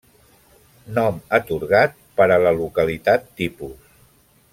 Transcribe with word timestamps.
Nom 0.95 1.19
atorgat 1.39 1.93
per 2.21 2.27
a 2.37 2.39
la 2.45 2.55
localitat 2.61 3.29
tipus. 3.43 3.93